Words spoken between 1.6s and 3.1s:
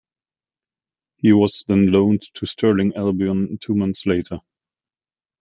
then loaned to Stirling